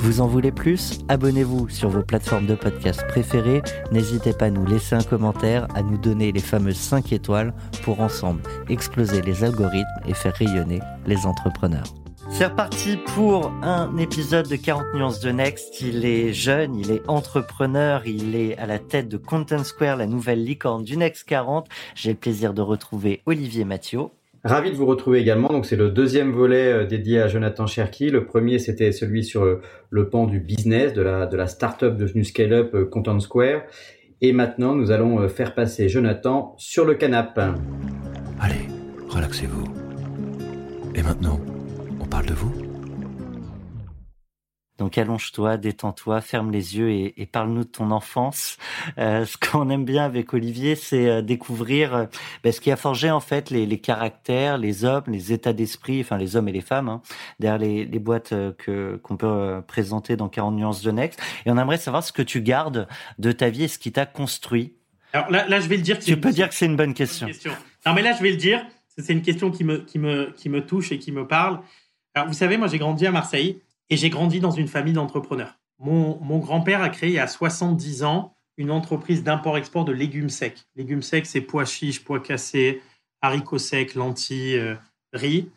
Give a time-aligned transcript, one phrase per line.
[0.00, 1.00] Vous en voulez plus?
[1.08, 3.62] Abonnez-vous sur vos plateformes de podcast préférées.
[3.90, 8.00] N'hésitez pas à nous laisser un commentaire, à nous donner les fameuses 5 étoiles pour
[8.00, 11.94] ensemble exploser les algorithmes et faire rayonner les entrepreneurs.
[12.30, 15.80] C'est reparti pour un épisode de 40 nuances de Next.
[15.80, 20.06] Il est jeune, il est entrepreneur, il est à la tête de Content Square, la
[20.06, 21.68] nouvelle licorne du Next 40.
[21.94, 24.08] J'ai le plaisir de retrouver Olivier Mathieu.
[24.48, 25.48] Ravi de vous retrouver également.
[25.48, 28.08] Donc c'est le deuxième volet euh, dédié à Jonathan Cherky.
[28.08, 29.44] Le premier c'était celui sur
[29.90, 33.60] le, pan du business, de la de la startup devenue scale-up euh, Content Square.
[34.22, 37.52] Et maintenant nous allons euh, faire passer Jonathan sur le canapé.
[38.40, 38.68] Allez,
[39.10, 39.64] relaxez-vous.
[40.94, 41.38] Et maintenant,
[42.00, 42.67] on parle de vous?
[44.78, 48.56] Donc allonge-toi, détends-toi, ferme les yeux et, parle-nous de ton enfance.
[48.96, 52.06] Euh, ce qu'on aime bien avec Olivier, c'est euh, découvrir euh,
[52.44, 56.16] ben, ce qui a forgé en fait les, caractères, les hommes, les états d'esprit, enfin
[56.16, 57.02] les hommes et les femmes, hein,
[57.40, 61.20] derrière les, boîtes que qu'on peut présenter dans 40 nuances de Next.
[61.44, 62.86] Et on aimerait savoir ce que tu gardes
[63.18, 64.74] de ta vie et ce qui t'a construit.
[65.12, 65.98] Alors là, là, je vais le dire.
[65.98, 67.26] Tu peux dire que c'est une bonne question.
[67.26, 67.52] question.
[67.84, 68.64] Non, mais là, je vais le dire.
[68.96, 71.60] C'est une question qui me, qui me, qui me touche et qui me parle.
[72.14, 73.60] Alors, vous savez, moi, j'ai grandi à Marseille.
[73.90, 75.58] Et j'ai grandi dans une famille d'entrepreneurs.
[75.78, 80.66] Mon, grand-père a créé il y a 70 ans une entreprise d'import-export de légumes secs.
[80.74, 82.82] Légumes secs, c'est pois chiches, pois cassés,
[83.22, 84.74] haricots secs, lentilles, euh,
[85.12, 85.48] riz.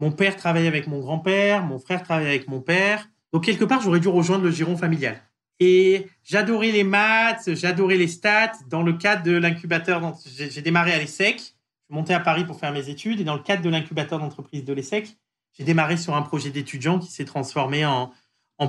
[0.00, 3.08] Mon père travaillait avec mon grand-père, mon frère travaillait avec mon père.
[3.32, 5.22] Donc, quelque part, j'aurais dû rejoindre le giron familial.
[5.60, 8.52] Et j'adorais les maths, j'adorais les stats.
[8.68, 11.36] Dans le cadre de l'incubateur, j'ai démarré à l'ESSEC.
[11.36, 11.54] Je suis
[11.90, 13.20] monté à Paris pour faire mes études.
[13.20, 15.16] Et dans le cadre de l'incubateur d'entreprise de l'ESSEC,
[15.56, 18.12] j'ai démarré sur un projet d'étudiant qui s'est transformé en,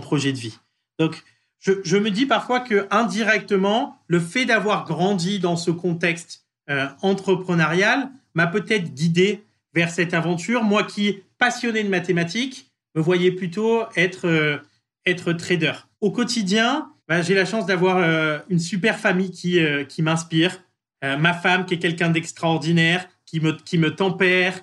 [0.02, 0.58] projet de vie.
[1.00, 1.22] Donc,
[1.60, 8.10] je, me dis parfois que indirectement, le fait d'avoir grandi dans ce contexte euh, entrepreneurial
[8.34, 9.44] m'a peut-être guidé
[9.74, 10.64] vers cette aventure.
[10.64, 14.58] Moi qui, passionné de mathématiques, me voyais plutôt être, euh,
[15.06, 15.74] être trader.
[16.00, 19.60] Au quotidien, bah, j'ai la chance d'avoir euh, une super famille qui,
[19.90, 20.64] qui m'inspire.
[21.04, 24.62] ma femme qui est quelqu'un d'extraordinaire, qui me, qui me tempère,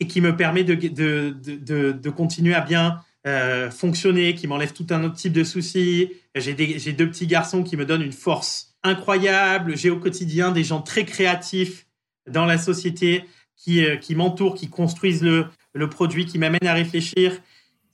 [0.00, 4.72] et qui me permet de, de, de, de continuer à bien euh, fonctionner, qui m'enlève
[4.72, 6.12] tout un autre type de soucis.
[6.34, 9.76] J'ai deux petits garçons qui me donnent une force incroyable.
[9.76, 11.86] J'ai au quotidien des gens très créatifs
[12.30, 13.24] dans la société
[13.56, 17.40] qui, euh, qui m'entourent, qui construisent le, le produit, qui m'amènent à réfléchir.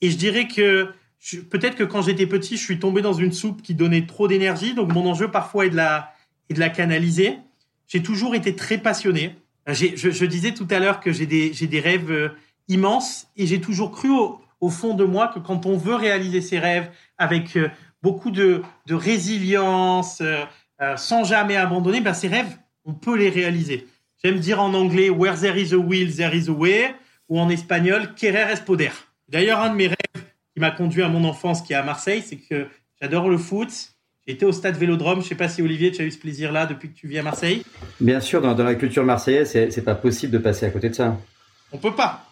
[0.02, 0.90] Et je dirais que
[1.50, 4.74] peut-être que quand j'étais petit, je suis tombé dans une soupe qui donnait trop d'énergie.
[4.74, 6.12] Donc mon enjeu parfois est de la,
[6.50, 7.38] est de la canaliser.
[7.88, 9.36] J'ai toujours été très passionné.
[9.66, 12.28] Je, je, disais tout à l'heure que j'ai des, rêves euh,
[12.68, 16.58] immenses et j'ai toujours cru au, fond de moi que quand on veut réaliser ses
[16.58, 17.68] rêves avec euh,
[18.02, 20.44] beaucoup de, résilience, euh,
[20.96, 23.86] sans jamais abandonner, ben ces rêves, on peut les réaliser.
[24.22, 26.94] J'aime dire en anglais Where there is a will, there is a way,
[27.28, 28.90] ou en espagnol Querer es poder.
[29.28, 32.22] D'ailleurs, un de mes rêves qui m'a conduit à mon enfance, qui est à Marseille,
[32.22, 32.66] c'est que
[33.00, 33.93] j'adore le foot
[34.26, 35.18] J'étais au stade Vélodrome.
[35.18, 37.18] Je ne sais pas si Olivier, tu as eu ce plaisir-là depuis que tu vis
[37.18, 37.62] à Marseille.
[38.00, 40.94] Bien sûr, dans, la culture marseillaise, c'est, n'est pas possible de passer à côté de
[40.94, 41.18] ça.
[41.72, 42.26] On peut pas.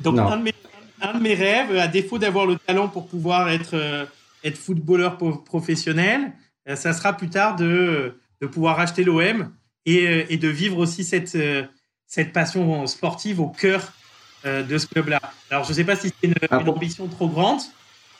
[0.00, 4.04] Donc un de, mes, rêves, à défaut d'avoir le talent pour pouvoir être euh,
[4.42, 6.32] être footballeur professionnel,
[6.68, 9.52] euh, ça sera plus tard de de pouvoir acheter l'OM
[9.86, 11.38] et, euh, et, de vivre aussi cette
[12.06, 13.92] cette passion sportive au cœur
[14.44, 15.20] de ce club-là.
[15.50, 17.60] Alors je ne sais pas si c'est une, ah une, ambition trop grande,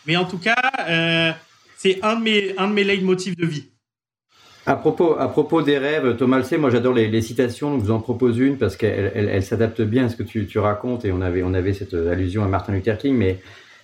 [0.07, 1.37] mais en tout cas
[1.85, 3.65] c'est un de mes, un de mes leitmotifs de vie.
[4.65, 7.85] À propos, à propos des rêves, Thomas le sait, moi j'adore les, citations, donc je
[7.85, 11.05] vous en propose une parce qu'elle elle, s'adapte bien à ce que tu, tu, racontes
[11.05, 13.39] et on avait, on avait cette allusion à Martin Luther King, mais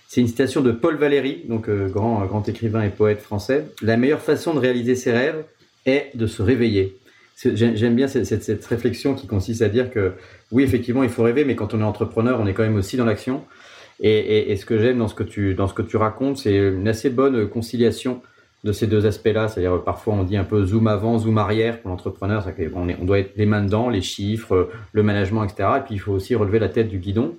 [0.07, 3.67] C'est une citation de Paul Valéry, donc grand, grand écrivain et poète français.
[3.83, 5.43] La meilleure façon de réaliser ses rêves
[5.85, 6.97] est de se réveiller.
[7.43, 10.13] J'aime bien cette, cette, réflexion qui consiste à dire que
[10.51, 12.97] oui, effectivement, il faut rêver, mais quand on est entrepreneur, on est quand même aussi
[12.97, 13.43] dans l'action.
[14.01, 16.87] Et, ce que j'aime dans ce que tu dans ce que tu racontes, c'est une
[16.87, 18.21] assez bonne conciliation
[18.63, 19.47] de ces deux aspects-là.
[19.47, 22.45] C'est-à-dire parfois on dit un peu zoom avant, zoom arrière pour l'entrepreneur.
[22.73, 25.69] On, doit être les mains dedans, les chiffres, le management, etc.
[25.77, 27.35] Et puis il faut aussi relever la tête du guidon.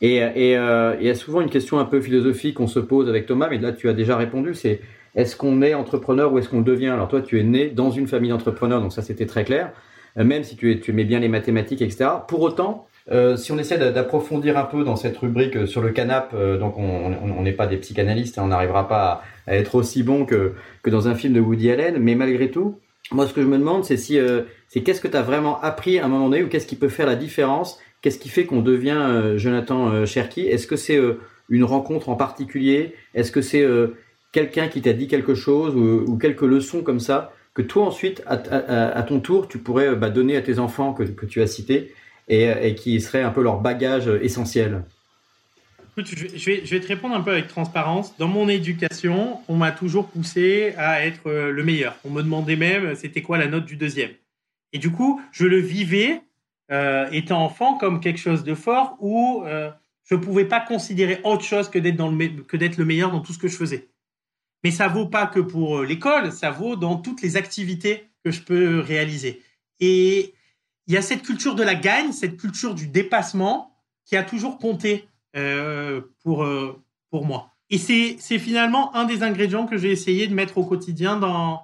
[0.00, 3.26] Et, euh, il y a souvent une question un peu philosophique qu'on se pose avec
[3.26, 4.54] Thomas, mais là tu as déjà répondu.
[4.54, 4.80] C'est
[5.14, 6.88] est-ce qu'on est entrepreneur ou est-ce qu'on devient?
[6.88, 9.72] Alors toi, tu es né dans une famille d'entrepreneurs, donc ça c'était très clair.
[10.16, 12.10] Euh, même si tu, tu aimais bien les mathématiques, etc.
[12.28, 15.90] Pour autant, euh, si on essaie d'approfondir un peu dans cette rubrique euh, sur le
[15.92, 20.02] canap, euh, donc on n'est pas des psychanalystes, hein, on n'arrivera pas à, être aussi
[20.02, 20.52] bon que,
[20.86, 22.78] dans un film de Woody Allen, mais malgré tout,
[23.10, 24.18] moi ce que je me demande, c'est si
[24.84, 27.06] qu'est-ce que tu as vraiment appris à un moment donné ou qu'est-ce qui peut faire
[27.06, 31.00] la différence, qu'est-ce qui fait qu'on devient Jonathan Cherky Est-ce que c'est
[31.48, 32.94] une rencontre en particulier?
[33.14, 33.66] Est-ce que c'est
[34.32, 39.02] quelqu'un qui t'a dit quelque chose ou, quelques leçons comme ça que toi ensuite, à,
[39.02, 41.92] ton tour, tu pourrais bah, donner à tes enfants que tu as cités
[42.28, 44.84] et, qui serait un peu leur bagage essentiel
[46.04, 48.16] je vais, te répondre un peu avec transparence.
[48.18, 51.96] Dans mon éducation, on m'a toujours poussé à être euh, le meilleur.
[52.04, 54.10] On me demandait même c'était quoi la note du deuxième.
[54.72, 56.20] Et du coup, je le vivais,
[56.70, 59.70] euh, étant enfant, comme quelque chose de fort où euh,
[60.04, 63.20] je ne pouvais pas considérer autre chose que d'être, le, que d'être le meilleur dans
[63.20, 63.88] tout ce que je faisais.
[64.64, 68.42] Mais ça vaut pas que pour l'école, ça vaut dans toutes les activités que je
[68.42, 69.40] peux réaliser.
[69.80, 70.34] Et
[70.88, 73.76] il y a cette culture de la gagne, cette culture du dépassement
[74.06, 75.06] qui a toujours compté
[75.36, 77.52] euh, pour, euh, pour moi.
[77.70, 81.62] Et c'est finalement un des ingrédients que j'ai essayé de mettre au quotidien dans,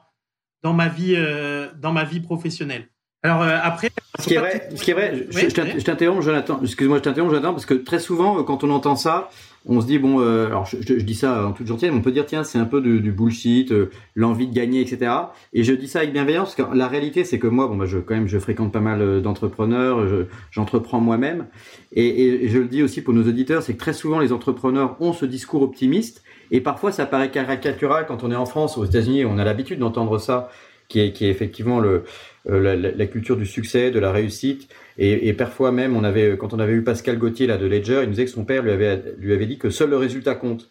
[0.62, 2.88] dans, ma, vie, euh, dans ma vie professionnelle.
[3.22, 6.60] Alors après, ce qui est vrai, ce qui est vrai, je, t'interromps, Jonathan.
[6.62, 9.30] Excuse-moi, je t'interromps, Jonathan, parce que très souvent, quand on entend ça,
[9.66, 12.12] on se dit bon, euh, alors je, je, dis ça en toute gentillesse, on peut
[12.12, 15.12] dire tiens c'est un peu du, bullshit, euh, l'envie de gagner, etc.
[15.52, 17.86] Et je dis ça avec bienveillance parce que la réalité c'est que moi, bon bah
[17.86, 20.04] je quand même je fréquente pas mal euh, d'entrepreneurs,
[20.50, 21.46] j'entreprends moi-même,
[21.92, 24.96] et, et, je le dis aussi pour nos auditeurs, c'est que très souvent les entrepreneurs
[25.00, 28.84] ont ce discours optimiste et parfois ça paraît caricatural quand on est en France, aux
[28.84, 30.50] États-Unis, on a l'habitude d'entendre ça,
[30.88, 32.04] qui est, qui est effectivement le
[32.46, 34.68] la, la, culture du succès, de la réussite.
[34.98, 38.04] Et, parfois même, on avait, quand on avait eu Pascal Gauthier là de Ledger, il
[38.04, 40.70] nous disait que son père lui avait, lui avait dit que seul le résultat compte.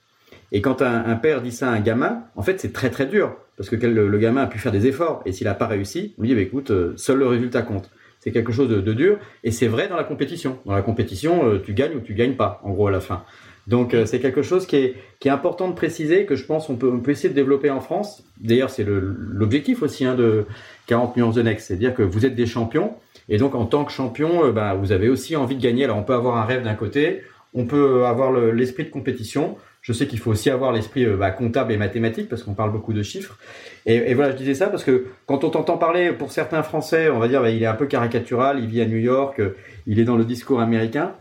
[0.52, 3.08] Et quand un, un père dit ça à un gamin, en fait, c'est très très
[3.08, 5.68] dur parce que le, le, gamin a pu faire des efforts et s'il n'a pas
[5.68, 7.90] réussi, on lui dit bah, écoute, euh, seul le résultat compte.
[8.20, 10.60] C'est quelque chose de, de, dur et c'est vrai dans la compétition.
[10.66, 13.24] Dans la compétition, euh, tu gagnes ou tu gagnes pas, en gros à la fin.
[13.68, 14.96] Donc euh, c'est quelque chose qui est,
[15.26, 18.24] important de préciser que je pense on peut, essayer de développer en France.
[18.42, 20.46] D'ailleurs, c'est l'objectif aussi hein, de
[20.88, 22.94] 40 nuances de Next, c'est dire que vous êtes des champions
[23.30, 25.86] et donc, en tant que champion, euh, bah, vous avez aussi envie de gagner.
[25.86, 27.22] Alors, on peut avoir un rêve d'un côté,
[27.54, 29.58] on peut avoir l'esprit de compétition.
[29.82, 32.72] Je sais qu'il faut aussi avoir l'esprit euh, bah, comptable et mathématique parce qu'on parle
[32.72, 33.38] beaucoup de chiffres.
[33.86, 37.20] Et, voilà, je disais ça parce que quand on t'entend parler, pour certains Français, on
[37.20, 39.56] va dire, bah, il est un peu caricatural, il vit à New York, euh,
[39.88, 41.14] il est dans le discours américain.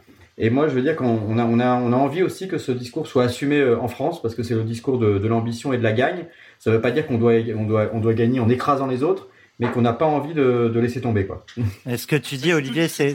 [0.45, 2.73] Et moi, je veux dire qu'on a, on a, on a envie aussi que ce
[2.73, 5.85] discours soit assumé en France parce que c'est le discours de, de l'ambition et de
[5.85, 6.27] la gagne.
[6.59, 9.05] Ça ne veut pas dire qu'on doit, on doit, on doit gagner en écrasant les
[9.05, 9.29] autres,
[9.61, 11.27] mais qu'on n'a pas envie de, de, laisser tomber.
[11.27, 11.47] quoi.
[11.87, 13.15] Est-ce que tu dis, Olivier, c'est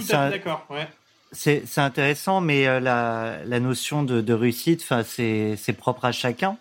[1.33, 6.55] c'est c'est intéressant, mais euh, la, la notion de, de réussite, c'est propre à chacun.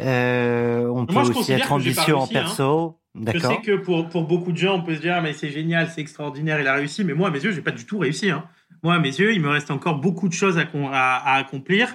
[0.00, 2.28] Euh, on peut aussi être ambitieux en hein.
[2.32, 2.96] perso.
[3.14, 5.50] Je sais que pour, pour beaucoup de gens, on peut se dire, ah, mais c'est
[5.50, 7.04] génial, c'est extraordinaire, il a réussi.
[7.04, 8.30] Mais moi, à mes yeux, j'ai pas du tout réussi.
[8.30, 8.44] Hein.
[8.82, 11.94] Moi, à mes yeux, il me reste encore beaucoup de choses à, accomplir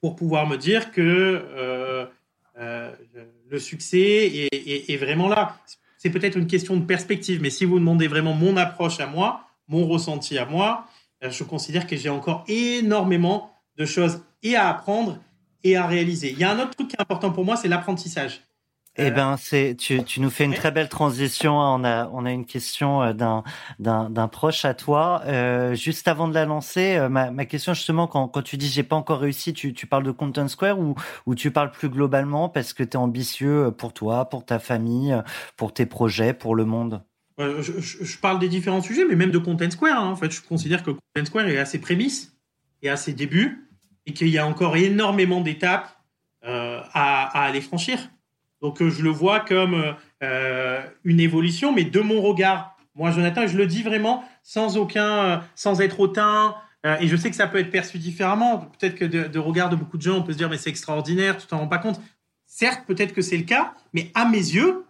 [0.00, 2.06] pour pouvoir me dire que euh,
[2.58, 2.92] euh,
[3.48, 5.56] le succès est, est, est, vraiment là
[6.06, 9.48] c'est peut-être une question de perspective, mais si vous demandez vraiment mon approche à moi,
[9.66, 10.86] mon ressenti à moi,
[11.24, 15.18] euh, je considère que j'ai encore énormément de choses et à apprendre
[15.64, 16.30] et à réaliser.
[16.30, 18.42] Il y a un autre truc qui est important pour moi, c'est l'apprentissage.
[18.98, 21.58] Eh ben, c'est tu, tu nous fais une très belle transition.
[21.58, 23.44] On a on a une question euh, d'un
[23.78, 25.22] d'un d'un proche à toi.
[25.26, 28.68] Euh, juste avant de la lancer, euh, ma ma question justement quand quand tu dis
[28.68, 30.94] j'ai pas encore réussi, tu tu parles de Content Square ou
[31.26, 35.14] ou tu parles plus globalement parce que tu es ambitieux pour toi, pour ta famille,
[35.56, 37.02] pour tes projets, pour le monde?
[37.38, 40.02] Je, je, je parle des différents sujets, mais même de Content Square.
[40.02, 40.08] Hein.
[40.10, 42.34] En fait, je considère que Content Square est à ses prémices
[42.80, 43.68] et à ses débuts
[44.06, 45.90] et qu'il y a encore énormément d'étapes
[46.46, 47.98] euh, à, à aller franchir.
[48.62, 53.10] Donc euh, je le vois comme euh, euh, une évolution, mais de mon regard, moi
[53.10, 56.54] Jonathan, je le dis vraiment sans aucun, sans être hautain.
[57.00, 58.70] et je sais que ça peut être perçu différemment.
[58.78, 60.70] Peut-être que de, de, regard de beaucoup de gens, on peut se dire mais c'est
[60.70, 62.00] extraordinaire, tu t'en rends pas compte.
[62.46, 64.86] Certes, peut-être que c'est le cas, mais à mes yeux,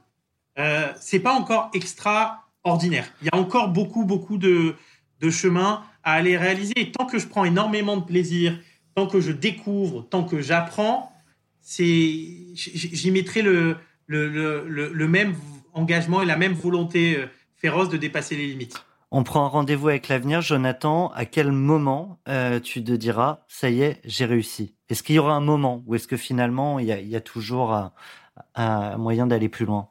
[0.59, 3.13] euh, c'est pas encore extraordinaire.
[3.23, 4.75] Il y a encore beaucoup, beaucoup de,
[5.21, 6.73] de chemin à aller réaliser.
[6.77, 8.59] Et tant que je prends énormément de plaisir,
[8.95, 11.13] tant que je découvre, tant que j'apprends,
[11.67, 15.35] j'y mettrai le, le, même
[15.75, 18.85] engagement et la même volonté euh, féroce de dépasser les limites.
[19.11, 20.41] On prend un rendez-vous avec l'avenir.
[20.41, 25.17] Jonathan, à quel moment euh, tu te diras, ça y est, j'ai réussi Est-ce qu'il
[25.17, 27.91] y aura un moment ou est-ce que finalement, il y a, toujours
[28.55, 29.89] un, moyen d'aller plus loin?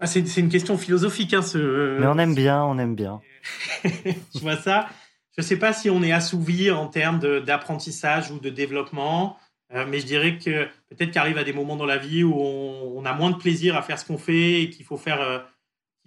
[0.00, 1.34] Ah, c'est, une question philosophique.
[1.34, 3.20] Hein, ce, Mais on aime bien, on aime bien.
[3.84, 4.88] tu vois ça
[5.36, 9.36] Je ne sais pas si on est assouvi en termes d'apprentissage ou de développement.
[9.72, 13.04] Euh, mais je dirais que peut-être qu'arrive à des moments dans la vie où on,
[13.04, 15.38] a moins de plaisir à faire ce qu'on fait et qu'il faut faire, euh,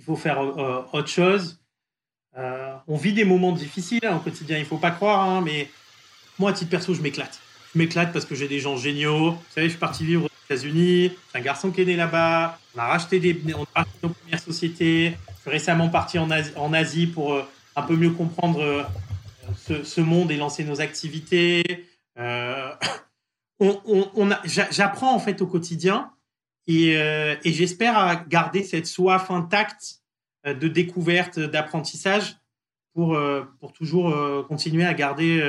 [0.01, 1.59] faut faire euh, autre chose.
[2.35, 5.69] on vit des moments difficiles hein, au quotidien, il ne faut pas croire, hein, mais
[6.39, 7.39] moi, à titre perso, je m'éclate.
[7.73, 9.31] Je m'éclate parce que j'ai des gens géniaux.
[9.31, 11.11] Vous savez, je suis parti vivre aux États-Unis.
[11.31, 12.59] J'ai un garçon qui est né là-bas.
[12.75, 15.17] On a racheté, des, on a racheté nos premières sociétés.
[15.37, 17.39] Je suis récemment parti en Asie, en Asie pour
[17.75, 18.87] un peu mieux comprendre
[19.55, 21.87] ce, monde et lancer nos activités
[23.59, 26.11] on, j'apprends en fait au quotidien
[26.67, 30.01] et, euh, j'espère garder cette soif intacte
[30.45, 32.37] euh, de découverte, d'apprentissage
[32.93, 34.15] pour, euh, pour toujours
[34.47, 35.41] continuer à garder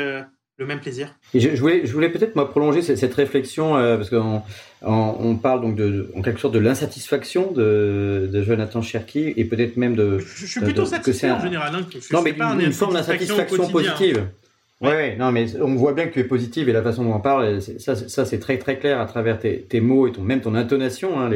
[0.56, 1.14] le même plaisir.
[1.34, 4.42] je, voulais, je voulais peut-être moi prolonger cette, réflexion parce qu'on
[4.82, 9.76] on, parle donc de, en quelque sorte de l'insatisfaction de, de, Jonathan Cherki et peut-être
[9.76, 10.18] même de.
[10.20, 11.74] Je, suis plutôt satisfait en général.
[11.74, 14.26] Hein, non, mais une, forme d'insatisfaction positive.
[14.84, 17.20] Ouais, non, mais on voit bien que tu es positive et la façon dont on
[17.20, 20.40] parle, ça, ça c'est très très clair à travers tes, tes mots et ton, même
[20.40, 21.20] ton intonation.
[21.20, 21.30] Hein,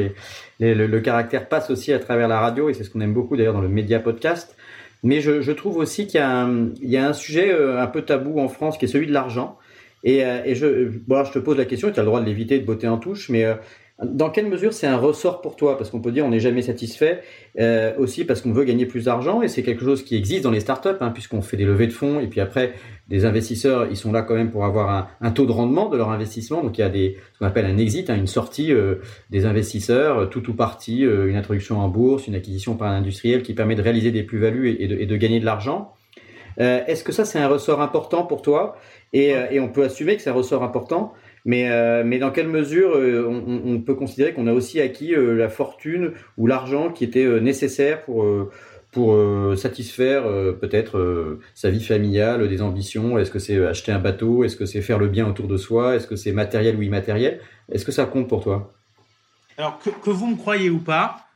[0.59, 3.37] les, le, caractère passe aussi à travers la radio et c'est ce qu'on aime beaucoup
[3.37, 4.55] d'ailleurs dans le média podcast.
[5.03, 7.81] Mais je, je trouve aussi qu'il y, a un, il y a un sujet euh,
[7.81, 9.57] un peu tabou en France qui est celui de l'argent.
[10.03, 12.59] Et, euh, et je, je te pose la question, tu as le droit de l'éviter,
[12.59, 13.55] de botter en touche, mais euh,
[14.01, 15.77] dans quelle mesure c'est un ressort pour toi?
[15.77, 17.21] Parce qu'on peut dire on n'est jamais satisfait
[17.59, 20.51] euh, aussi parce qu'on veut gagner plus d'argent et c'est quelque chose qui existe dans
[20.51, 22.75] les startups hein, puisqu'on fait des levées de fonds et puis après
[23.09, 26.11] des investisseurs ils sont là quand même pour avoir un, taux de rendement de leur
[26.11, 28.71] investissement donc il y a ce qu'on appelle un exit, hein, une sortie
[29.31, 33.53] des investisseurs, tout ou partie, une introduction en bourse, une acquisition par un industriel qui
[33.53, 35.93] permet de réaliser des plus-values et, de, gagner de l'argent.
[36.59, 38.77] Est-ce que ça c'est un ressort important pour toi?
[39.13, 41.13] Et, et on peut assumer que c'est un ressort important
[41.45, 45.33] mais, euh, mais dans quelle mesure euh, on, peut considérer qu'on a aussi acquis euh,
[45.33, 48.25] la fortune ou l'argent qui était nécessaire pour,
[48.91, 49.17] pour
[49.57, 50.23] satisfaire
[50.59, 53.17] peut-être sa vie familiale, des ambitions?
[53.17, 54.43] Est-ce que c'est acheter un bateau?
[54.43, 55.95] Est-ce que c'est faire le bien autour de soi?
[55.95, 57.39] Est-ce que c'est matériel ou immatériel?
[57.71, 58.71] Est-ce que ça compte pour toi?
[59.57, 61.27] Alors, que, que, vous me croyez ou pas,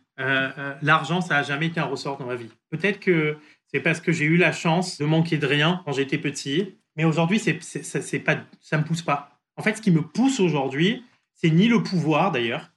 [0.81, 2.51] l'argent, ça n'a jamais été un ressort dans ma vie.
[2.69, 3.35] Peut-être que
[3.73, 7.05] c'est parce que j'ai eu la chance de manquer de rien quand j'étais petit, mais
[7.05, 9.39] aujourd'hui, c'est, c'est, pas, ça me pousse pas.
[9.57, 11.03] En fait, ce qui me pousse aujourd'hui,
[11.33, 12.71] c'est ni le pouvoir d'ailleurs,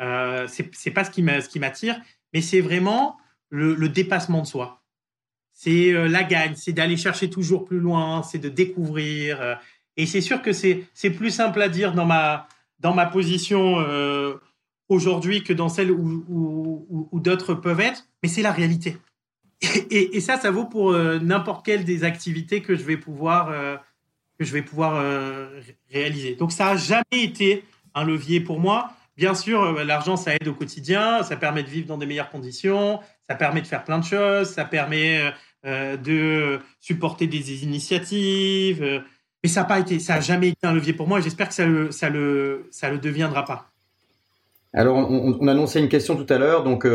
[0.00, 1.22] euh, c'est pas ce qui
[1.58, 2.00] m'attire,
[2.32, 3.18] mais c'est vraiment
[3.50, 4.82] le, dépassement de soi.
[5.52, 9.40] C'est euh, la gagne, c'est d'aller chercher toujours plus loin, c'est de découvrir.
[9.42, 9.54] Euh,
[9.96, 14.36] et c'est sûr que c'est plus simple à dire dans ma, position euh,
[14.88, 18.96] aujourd'hui que dans celle où, d'autres peuvent être, mais c'est la réalité.
[19.90, 23.52] Et, ça, ça vaut pour n'importe quelle des activités que je vais pouvoir
[24.40, 25.60] que je vais pouvoir euh,
[25.92, 26.34] réaliser.
[26.34, 27.62] Donc ça n'a jamais été
[27.94, 28.90] un levier pour moi.
[29.18, 32.30] Bien sûr, euh, l'argent, ça aide au quotidien, ça permet de vivre dans des meilleures
[32.30, 35.30] conditions, ça permet de faire plein de choses, ça permet
[35.66, 39.02] euh, de supporter des initiatives.
[39.42, 41.18] mais ça n'a pas été, ça a jamais été un levier pour moi.
[41.18, 43.66] et J'espère que ça le, ça le, ça le deviendra pas.
[44.72, 46.86] Alors, on, on annonçait une question tout à l'heure, donc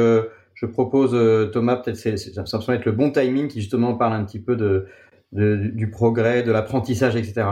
[0.55, 1.11] je propose
[1.51, 4.55] Thomas, peut-être ça me semble être le bon timing qui justement parle un petit peu
[4.55, 4.87] de
[5.31, 7.45] du progrès, de l'apprentissage, etc.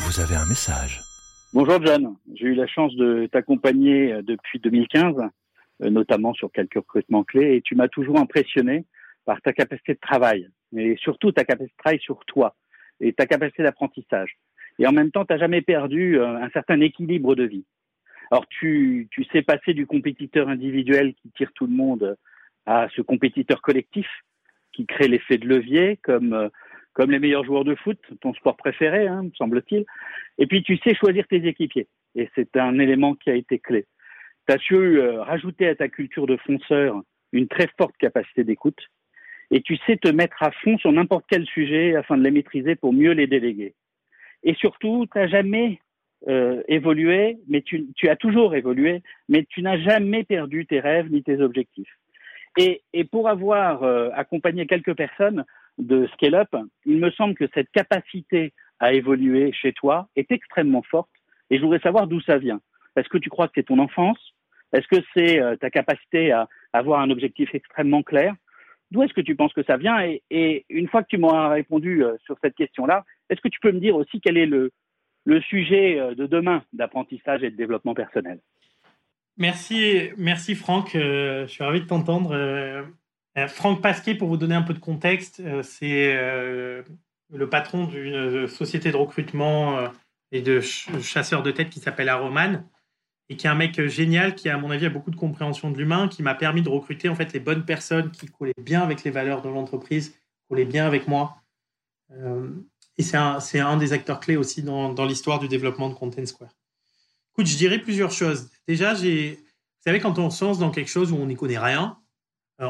[0.00, 1.00] Vous avez un message.
[1.52, 5.16] Bonjour John, j'ai eu la chance de t'accompagner euh, depuis 2015,
[5.82, 8.84] euh, notamment sur quelques recrutements clés, et tu m'as toujours impressionné
[9.24, 12.54] par ta capacité de travail, et surtout ta capacité de travail sur toi,
[13.00, 14.36] et ta capacité d'apprentissage.
[14.78, 17.64] Et en même temps, tu n'as jamais perdu euh, un certain équilibre de vie.
[18.30, 22.16] Alors tu, tu sais passer du compétiteur individuel qui tire tout le monde
[22.66, 24.06] à ce compétiteur collectif
[24.72, 26.48] qui crée l'effet de levier, comme euh,
[26.92, 29.84] comme les meilleurs joueurs de foot, ton sport préféré, hein, me semble-t-il.
[30.38, 33.86] Et puis tu sais choisir tes équipiers, et c'est un élément qui a été clé.
[34.46, 38.80] Tu as su euh, rajouter à ta culture de fonceur une très forte capacité d'écoute,
[39.50, 42.76] et tu sais te mettre à fond sur n'importe quel sujet afin de les maîtriser
[42.76, 43.74] pour mieux les déléguer.
[44.42, 45.80] Et surtout, tu jamais
[46.28, 51.10] euh, évolué, mais tu, tu as toujours évolué, mais tu n'as jamais perdu tes rêves
[51.10, 51.92] ni tes objectifs.
[52.58, 55.44] Et, et pour avoir euh, accompagné quelques personnes
[55.78, 60.82] de Scale Up, il me semble que cette capacité à évoluer chez toi est extrêmement
[60.82, 61.10] forte.
[61.50, 62.60] Et je voudrais savoir d'où ça vient.
[62.96, 64.18] Est-ce que tu crois que c'est ton enfance?
[64.72, 68.34] Est-ce que c'est euh, ta capacité à avoir un objectif extrêmement clair?
[68.90, 69.98] D'où est-ce que tu penses que ça vient?
[70.30, 73.72] Et, une fois que tu m'auras répondu euh, sur cette question-là, est-ce que tu peux
[73.72, 74.72] me dire aussi quel est le,
[75.24, 78.40] le sujet euh, de demain d'apprentissage et de développement personnel
[79.36, 80.90] Merci, merci Franck.
[80.92, 82.36] je suis ravi de t'entendre.
[83.48, 88.96] Franck Pasquet, pour vous donner un peu de contexte, c'est le patron d'une société de
[88.96, 89.78] recrutement
[90.30, 92.66] et de chasseurs de tête qui s'appelle Aroman
[93.30, 95.78] et qui est un mec génial qui, à mon avis, a beaucoup de compréhension de
[95.78, 99.04] l'humain, qui m'a permis de recruter en fait les bonnes personnes qui collaient bien avec
[99.04, 101.36] les valeurs de l'entreprise, collaient bien avec moi.
[102.98, 105.94] Euh, et c'est un, un, des acteurs clés aussi dans, dans l'histoire du développement de
[105.94, 106.50] Content Square.
[107.32, 108.48] Écoute, je dirais plusieurs choses.
[108.66, 109.36] Déjà, vous
[109.84, 111.96] savez, quand on se lance dans quelque chose où on n'y connaît rien,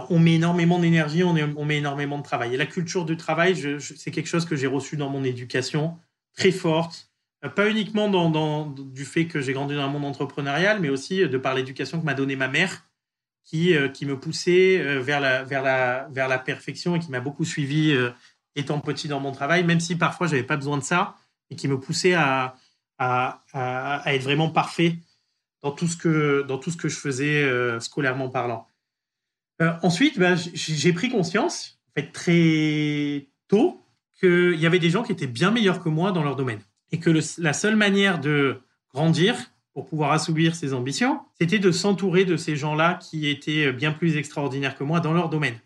[0.08, 2.54] on met énormément d'énergie, on, met énormément de travail.
[2.54, 5.96] Et la culture du travail, c'est quelque chose que j'ai reçu dans mon éducation,
[6.36, 7.10] très forte,
[7.56, 8.30] pas uniquement
[8.72, 12.04] du fait que j'ai grandi dans un monde entrepreneurial, mais aussi de par l'éducation que
[12.04, 12.84] m'a donnée ma mère,
[13.44, 17.10] qui, euh, qui me poussait euh, vers la, vers, la, vers la perfection et qui
[17.10, 18.10] m'a beaucoup suivi euh,
[18.56, 21.16] étant petit dans mon travail, même si parfois je n'avais pas besoin de ça,
[21.50, 22.56] et qui me poussait à,
[22.98, 24.98] à, à, être vraiment parfait
[25.62, 28.66] dans tout ce que, dans tout ce que je faisais scolairement parlant.
[29.82, 33.84] ensuite, bah, j'ai pris conscience, en fait, très tôt,
[34.20, 36.60] qu'il y avait des gens qui étaient bien meilleurs que moi dans leur domaine
[36.92, 38.60] et que la seule manière de
[38.92, 39.36] grandir
[39.72, 44.16] pour pouvoir assouvir ses ambitions, c'était de s'entourer de ces gens-là qui étaient bien plus
[44.16, 45.58] extraordinaires que moi dans leur domaine,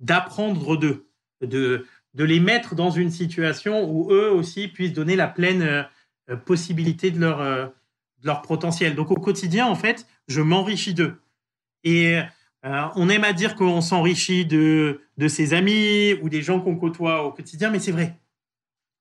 [0.00, 1.06] d'apprendre d'eux,
[1.42, 5.86] de, de les mettre dans une situation où eux aussi puissent donner la pleine
[6.30, 7.66] euh, possibilité de leur, euh,
[8.22, 8.94] de leur potentiel.
[8.94, 11.20] Donc au quotidien, en fait, je m'enrichis d'eux.
[11.84, 12.18] Et
[12.64, 16.74] euh, on aime à dire qu'on s'enrichit de, de ses amis ou des gens qu'on
[16.74, 18.18] côtoie au quotidien, mais c'est vrai.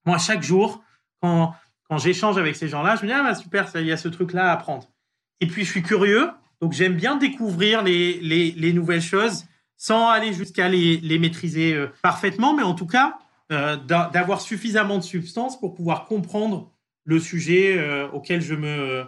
[0.06, 0.84] Moi, chaque jour,
[1.22, 1.56] quand,
[1.98, 4.50] j'échange avec ces gens-là, je me dis, ah bah, super, il y a ce truc-là
[4.50, 4.92] à apprendre.
[5.40, 6.30] Et puis, je suis curieux,
[6.62, 9.46] donc j'aime bien découvrir les, les, nouvelles choses
[9.78, 13.18] sans aller jusqu'à les, maîtriser euh, parfaitement, mais en tout cas,
[13.52, 16.72] euh, d'avoir suffisamment de substance pour pouvoir comprendre
[17.04, 19.06] le sujet euh, auquel je me,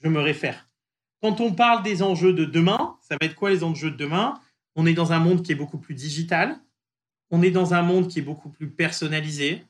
[0.00, 0.68] je me réfère.
[1.22, 4.34] Quand on parle des enjeux de demain, ça va être quoi les enjeux de demain?
[4.76, 6.58] On est dans un monde qui est beaucoup plus digital,
[7.30, 9.64] on est dans un monde qui est beaucoup plus personnalisé,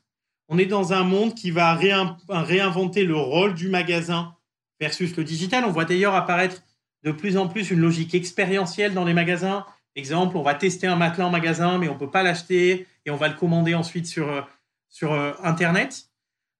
[0.49, 4.35] on est dans un monde qui va réinventer le rôle du magasin
[4.81, 5.65] versus le digital.
[5.65, 6.63] On voit d'ailleurs apparaître
[7.05, 9.65] de plus en plus une logique expérientielle dans les magasins.
[10.01, 13.11] Exemple, on va tester un matelas en magasin, mais on ne peut pas l'acheter et
[13.11, 14.41] on va le commander ensuite sur, euh,
[14.89, 16.07] sur euh, Internet.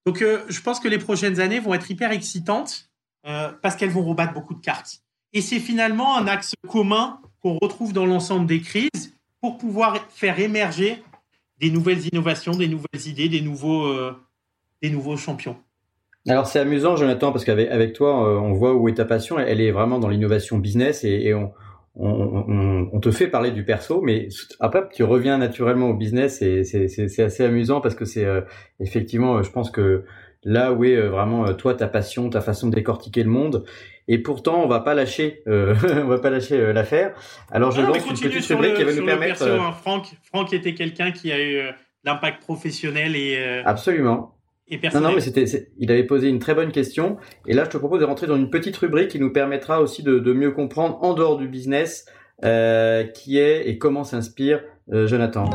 [0.05, 2.87] Donc, euh, je pense que les prochaines années vont être hyper excitantes
[3.23, 5.01] parce qu'elles vont rebattre beaucoup de cartes.
[5.33, 10.39] Et c'est finalement un axe commun qu'on retrouve dans l'ensemble des crises pour pouvoir faire
[10.39, 11.03] émerger
[11.59, 13.95] des nouvelles innovations, des nouvelles idées, des nouveaux,
[14.81, 15.55] des nouveaux champions.
[16.27, 19.37] Alors c'est amusant, Jonathan, parce qu'avec avec toi, on voit où est ta passion.
[19.37, 21.53] Elle est vraiment dans l'innovation business et, on,
[21.95, 27.23] on, te fait parler du perso, mais après tu reviens naturellement au business et c'est
[27.23, 28.41] assez amusant parce que c'est euh,
[28.79, 30.05] effectivement, je pense que
[30.43, 33.65] là où est vraiment toi ta passion, ta façon de décortiquer le monde.
[34.07, 37.13] Et pourtant, on va pas lâcher, euh, on va pas lâcher euh, l'affaire.
[37.51, 39.43] Alors, je lance une petite rubrique qui va nous permettre.
[39.43, 39.71] Euh, hein.
[39.71, 41.61] Franck, Franck était quelqu'un qui a eu
[42.03, 43.61] l'impact professionnel et.
[43.65, 44.35] Absolument.
[44.71, 45.03] Et personnel.
[45.03, 45.45] Non, non, mais c'était,
[45.77, 47.17] il avait posé une très bonne question.
[47.45, 50.01] Et là, je te propose de rentrer dans une petite rubrique qui nous permettra aussi
[50.01, 52.05] de, de mieux comprendre en dehors du business
[52.41, 55.47] qui est et comment s'inspire Jonathan.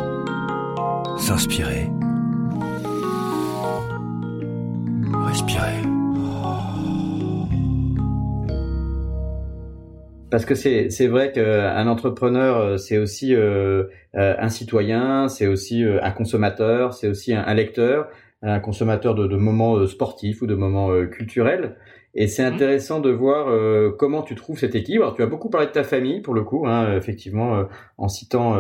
[1.19, 1.89] S'inspirer.
[5.27, 5.83] Respirer.
[10.31, 13.85] Parce que c'est c'est vrai qu'un entrepreneur euh, c'est aussi euh,
[14.17, 18.09] euh, un citoyen, c'est aussi un consommateur, c'est aussi un, lecteur,
[18.43, 21.77] un consommateur de, de, moments sportifs ou de moments culturels.
[22.15, 22.55] Et c'est mmh.
[22.55, 23.49] intéressant de voir
[23.99, 25.15] comment tu trouves cet équilibre.
[25.15, 27.67] tu as beaucoup parlé de ta famille pour le coup, hein, effectivement,
[27.99, 28.59] en citant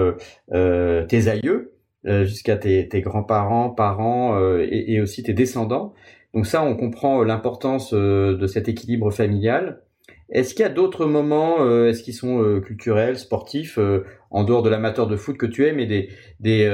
[0.51, 1.73] tes aïeux
[2.05, 5.95] jusqu'à tes, tes grands-parents, parents et, et, aussi tes descendants.
[6.35, 9.83] Donc ça, on comprend l'importance de cet équilibre familial.
[10.31, 14.43] Est-ce qu'il y a d'autres moments, euh, est-ce qu'ils sont euh, culturels, sportifs, euh, en
[14.43, 16.11] dehors de l'amateur de foot que tu es, mais des
[16.41, 16.67] des,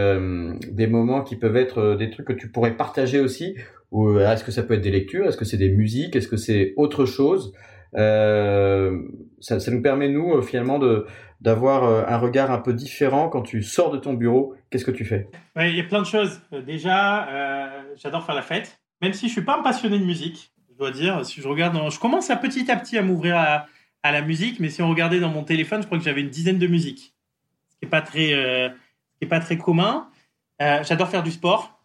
[0.71, 3.57] des moments qui peuvent être des trucs que tu pourrais partager aussi?
[3.91, 5.27] Ou est-ce que ça peut être des lectures?
[5.27, 6.17] Est-ce que c'est des musiques?
[6.17, 7.53] Est-ce que c'est autre chose?
[7.95, 11.07] Ça, ça, nous permet nous finalement de
[11.43, 14.55] d'avoir un regard un peu différent quand tu sors de ton bureau.
[14.71, 15.29] Qu'est-ce que tu fais?
[15.57, 16.41] Il y a plein de choses.
[16.67, 17.29] Déjà,
[17.97, 21.24] j'adore faire la fête, même si je suis pas un passionné de musique dois dire.
[21.24, 23.66] Si je regarde, je commence à petit à petit à m'ouvrir à,
[24.04, 26.58] la musique, mais si on regardait dans mon téléphone, je crois que j'avais une dizaine
[26.58, 27.14] de musiques,
[27.68, 28.68] ce qui est pas très, euh,
[29.28, 30.08] pas très commun.
[30.61, 31.80] Euh, j'adore faire du sport,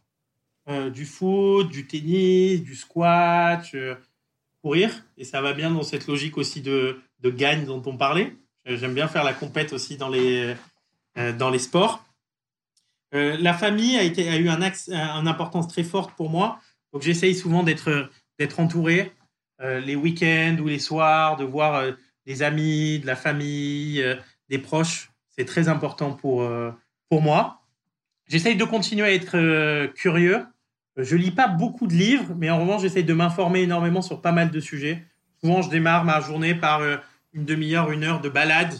[0.67, 3.63] euh, du foot, du tennis, du squat,
[4.63, 8.35] courir, et ça va bien dans cette logique aussi de, de gagne dont on parlait.
[8.65, 10.55] J'aime bien faire la compète aussi dans les,
[11.37, 12.03] dans les sports.
[13.11, 16.59] la famille a, a eu un axe, une importance très forte pour moi.
[16.91, 19.11] Donc j'essaye souvent d'être d'être entouré
[19.59, 21.83] les week-ends ou les soirs, de voir
[22.27, 24.05] des amis, de la famille,
[24.49, 25.09] des proches.
[25.29, 26.47] C'est très important pour,
[27.09, 27.63] pour moi.
[28.27, 30.45] J'essaye de continuer à être curieux.
[30.95, 34.31] Je lis pas beaucoup de livres, mais en revanche, j'essaye de m'informer énormément sur pas
[34.31, 35.03] mal de sujets.
[35.41, 36.83] Souvent, je démarre ma journée par
[37.33, 38.75] une demi-heure, une heure de balade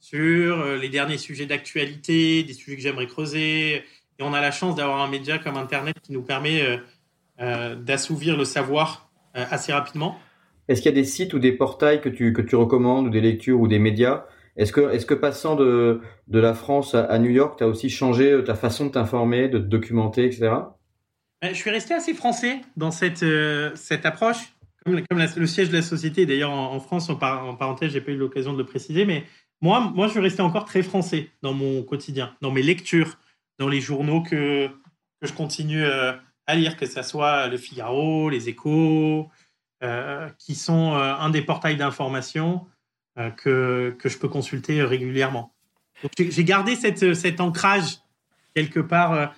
[0.00, 3.84] sur euh, les derniers sujets d'actualité, des sujets que j'aimerais creuser.
[4.18, 6.78] Et on a la chance d'avoir un média comme Internet qui nous permet euh, euh,
[7.40, 10.18] d'assouvir le savoir assez rapidement.
[10.68, 13.10] Est-ce qu'il y a des sites ou des portails que tu, que tu recommandes, ou
[13.10, 14.26] des lectures, ou des médias?
[14.56, 17.88] Est-ce que, est que passant de, de la France à, New York, tu as aussi
[17.88, 20.50] changé ta façon de t'informer, de te documenter, etc.
[21.42, 23.24] Je suis resté assez français dans cette,
[23.74, 24.52] cette approche.
[24.84, 28.00] Comme, comme le siège de la société, d'ailleurs en, France, en, par, en parenthèse, j'ai
[28.00, 29.24] pas eu l'occasion de le préciser, mais
[29.60, 33.18] moi, moi, je suis resté encore très français dans mon quotidien, dans mes lectures,
[33.58, 36.12] dans les journaux que, que je continue euh,
[36.50, 39.28] à lire, que ce soit Le Figaro, Les Échos,
[39.82, 42.66] euh, qui sont euh, un des portails d'information
[43.36, 45.52] que, que je peux consulter régulièrement.
[46.18, 47.98] J'ai gardé cette, cet ancrage
[48.54, 49.34] quelque part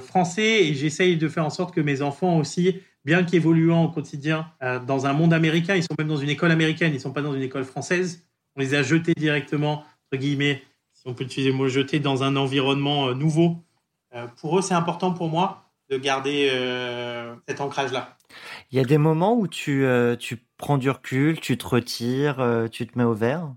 [0.00, 4.52] français et j'essaye de faire en sorte que mes enfants aussi, bien qu'évoluant au quotidien
[4.86, 7.22] dans un monde américain, ils sont même dans une école américaine, ils ne sont pas
[7.22, 11.50] dans une école française, on les a jetés directement, entre guillemets, si on peut utiliser
[11.50, 13.56] le mot jeter, dans un environnement euh, nouveau.
[14.14, 18.16] Euh, pour eux, c'est important pour moi de garder euh, cet ancrage-là.
[18.70, 19.86] Il y a des moments où tu,
[20.18, 23.52] tu prends du recul, tu te retires, tu te mets au vert?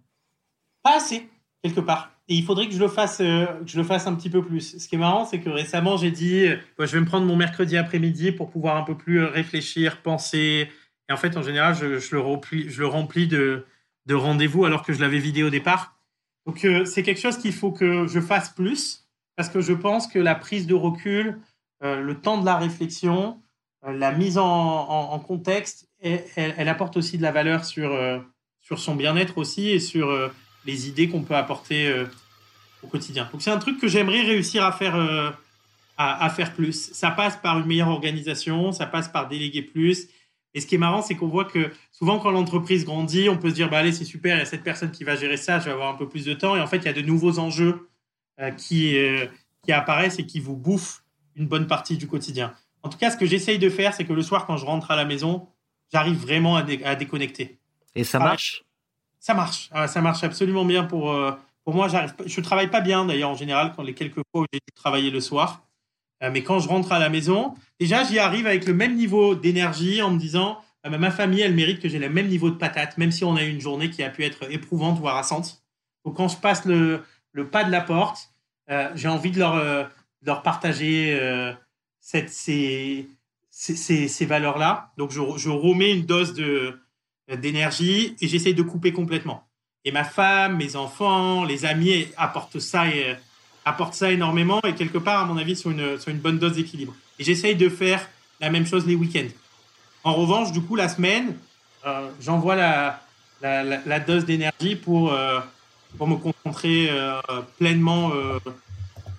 [0.84, 1.30] Pas assez,
[1.63, 2.12] quelque part.
[2.28, 4.78] Et il faudrait que je le fasse, que je le fasse un petit peu plus.
[4.78, 7.78] Ce qui est marrant, c'est que récemment, j'ai dit, je vais me prendre mon mercredi
[7.78, 10.69] après-midi pour pouvoir un peu plus réfléchir, penser.
[11.08, 13.65] Et en fait, en général, je, je le, remplis, je le remplis de,
[14.06, 15.98] de rendez-vous alors que je l'avais vidé au départ.
[16.45, 20.08] Donc euh, c'est quelque chose qu'il faut que je fasse plus parce que je pense
[20.08, 21.34] que la prise de recul, euh,
[21.95, 23.41] le temps de la réflexion,
[23.86, 27.98] euh, la mise en, contexte, elle, apporte aussi de la valeur sur,
[28.62, 30.12] sur son bien-être aussi et sur
[30.65, 31.91] les idées qu'on peut apporter
[32.84, 33.28] au quotidien.
[33.32, 34.95] Donc c'est un truc que j'aimerais réussir à faire,
[35.98, 36.91] à, faire plus.
[36.93, 40.10] Ça passe par une meilleure organisation, ça passe par déléguer plus,
[40.56, 43.50] et ce qui est marrant, c'est qu'on voit que souvent, quand l'entreprise grandit, on peut
[43.50, 45.60] se dire, bah, allez, c'est super, il y a cette personne qui va gérer ça,
[45.60, 46.56] je vais avoir un peu plus de temps.
[46.56, 47.89] Et en fait, il y a de nouveaux enjeux
[48.39, 49.26] euh, qui, euh,
[49.63, 51.04] qui apparaissent et qui vous bouffent
[51.36, 52.54] une bonne partie du quotidien.
[52.84, 54.91] En tout cas, ce que j'essaye de faire, c'est que le soir, quand je rentre
[54.91, 55.48] à la maison,
[55.91, 57.58] j'arrive vraiment à, déconnecter.
[57.95, 58.63] Et ça marche?
[59.19, 59.69] Ça marche.
[59.71, 61.32] Ah, ça marche absolument bien pour, euh,
[61.63, 61.88] pour moi.
[61.88, 61.98] Je
[62.39, 65.10] ne travaille pas bien, d'ailleurs, en général, quand les quelques fois où j'ai dû travailler
[65.10, 65.63] le soir.
[66.24, 69.36] Euh, mais quand je rentre à la maison, déjà, j'y arrive avec le même niveau
[69.36, 72.52] d'énergie en me disant, ah ben, ma famille, elle mérite que j'ai le même niveau
[72.52, 75.08] de patate, même si on a eu une journée qui a pu être éprouvante ou
[75.08, 75.63] harassante.
[76.06, 78.30] Donc, quand je passe le, le pas de la porte,
[78.69, 79.89] euh, j'ai envie de leur,
[80.25, 81.17] leur partager
[81.99, 83.07] cette, ces,
[84.21, 84.91] valeurs-là.
[84.97, 86.79] Donc, je, remets une dose de,
[87.27, 89.47] d'énergie et j'essaye de couper complètement.
[89.85, 93.15] Et ma femme, mes enfants, les amis apportent ça et
[93.65, 96.93] apporte ça énormément et quelque part, à mon avis, sur une, bonne dose d'équilibre.
[97.19, 98.07] Et j'essaye de faire
[98.39, 99.29] la même chose les week-ends.
[100.03, 101.35] En revanche, du coup, la semaine,
[101.85, 105.39] euh, j'envoie la, dose d'énergie pour, euh,
[105.97, 107.19] pour me concentrer euh,
[107.57, 108.11] pleinement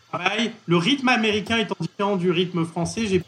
[0.09, 0.53] travail.
[0.67, 3.23] Le rythme américain étant différent du rythme français, j'ai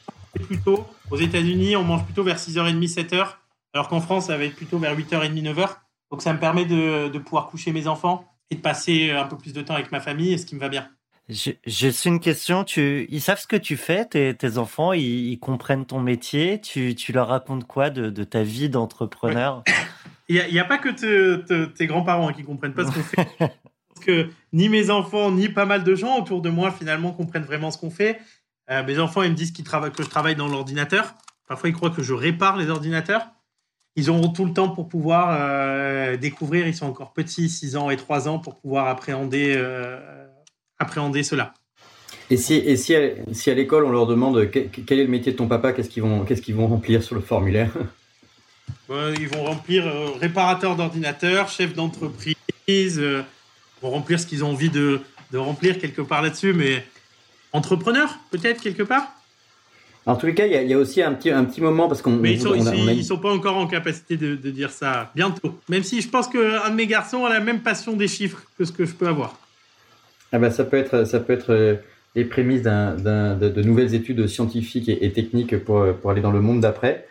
[0.44, 3.26] plutôt, aux États-Unis, on mange plutôt vers 6h30, 7h,
[3.74, 5.68] alors qu'en France, ça va être plutôt vers 8h30, 9h.
[6.10, 9.36] Donc ça me permet de, de pouvoir coucher mes enfants et de passer un peu
[9.36, 10.88] plus de temps avec ma famille, et ce qui me va bien.
[11.28, 12.64] J'ai une question.
[12.64, 16.58] Tu, ils savent ce que tu fais, tes, tes enfants, ils, comprennent ton métier?
[16.58, 19.62] Tu, tu leur racontes quoi de, de ta vie d'entrepreneur?
[20.30, 20.88] Il n'y a, pas que
[21.66, 23.28] tes grands-parents qui comprennent pas ce qu'on fait.
[23.98, 27.70] Que ni mes enfants, ni pas mal de gens autour de moi, finalement, comprennent vraiment
[27.70, 28.18] ce qu'on fait.
[28.70, 31.14] Euh, mes enfants, ils me disent qu'ils travaillent, que je travaille dans l'ordinateur.
[31.48, 33.26] Parfois, ils croient que je répare les ordinateurs.
[33.96, 36.66] Ils auront tout le temps pour pouvoir euh, découvrir.
[36.66, 40.26] Ils sont encore petits, 6 ans et 3 ans, pour pouvoir appréhender euh,
[40.78, 41.54] appréhender cela.
[42.30, 43.00] Et si, et si, à,
[43.32, 46.02] si à l'école on leur demande quel est le métier de ton papa, qu'est-ce qu'ils
[46.02, 47.72] vont, qu'est-ce qu'ils vont remplir sur le formulaire?
[48.90, 49.84] Ils vont remplir
[50.20, 53.02] réparateur d'ordinateur, chef d'entreprise,
[53.82, 55.00] vont remplir ce qu'ils ont envie de,
[55.32, 56.84] de remplir quelque part là-dessus, mais
[57.52, 59.12] entrepreneur peut-être quelque part?
[60.06, 62.12] En tous les cas, il y, a aussi un petit, un petit moment parce qu'on.
[62.12, 65.60] Mais ils sont, ils, sont pas encore en capacité de, de, dire ça bientôt.
[65.68, 68.64] Même si je pense qu'un de mes garçons a la même passion des chiffres que
[68.64, 69.38] ce que je peux avoir.
[70.32, 71.74] Ah ben, ça peut être, ça peut être euh,
[72.14, 76.60] les prémices de, de, nouvelles études scientifiques et, techniques pour, pour aller dans le monde
[76.60, 77.06] d'après.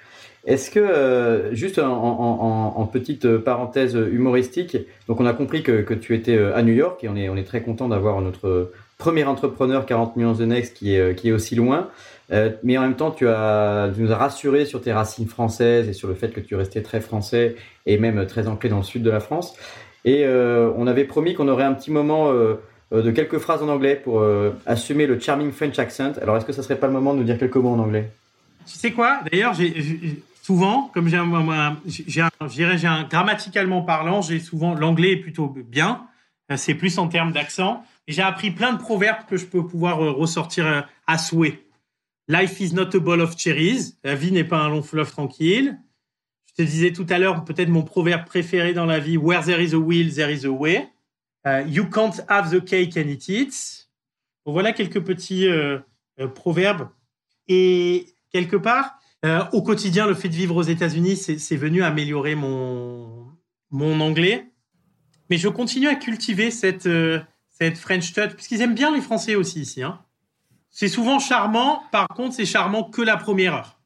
[0.48, 6.64] Est-ce que, juste en, petite parenthèse humoristique, donc on a compris que, tu étais à
[6.64, 10.34] New York et on est, on est très content d'avoir notre premier entrepreneur 40 millions
[10.34, 11.90] de Next qui est, qui est aussi loin.
[12.64, 15.94] mais en même temps, tu, as, tu nous as rassuré sur tes racines françaises et
[15.94, 17.56] sur le fait que tu restais très français
[17.86, 19.54] et même très ancré dans le sud de la France.
[20.06, 22.32] Et on avait promis qu'on aurait un petit moment
[22.94, 26.14] euh, de quelques phrases en anglais pour euh, assumer le charming French accent.
[26.22, 28.10] Alors, est-ce que ça serait pas le moment de nous dire quelques mots en anglais?
[28.66, 29.20] Tu sais quoi?
[29.30, 29.54] D'ailleurs,
[30.48, 36.08] souvent, comme j'ai un, j'ai un, grammaticalement parlant, j'ai souvent l'anglais est plutôt bien.
[36.50, 37.84] Euh, c'est plus en termes d'accent.
[38.08, 41.60] J'ai appris plein de proverbes que je peux pouvoir ressortir à souhait.
[42.30, 43.96] Life is not a bowl of cherries.
[44.06, 45.78] La vie n'est pas un long fleuve tranquille.
[46.46, 49.62] Je te disais tout à l'heure, peut-être mon proverbe préféré dans la vie, Where there
[49.62, 50.88] is a will, there is a way.
[51.46, 53.90] Euh, you can't have the cake and eat it.
[54.46, 55.80] voilà quelques petits euh,
[56.22, 56.88] euh, proverbes.
[57.50, 58.97] Et quelque part,
[59.52, 63.28] au quotidien, le fait de vivre aux États-Unis, c'est venu améliorer mon,
[63.72, 64.52] mon anglais.
[65.30, 66.88] Mais je continue à cultiver cette,
[67.50, 69.84] cette French touch, puisqu'ils aiment bien les Français aussi ici.
[69.84, 70.00] Hein.
[70.70, 73.80] C'est souvent charmant, par contre, c'est charmant que la première heure.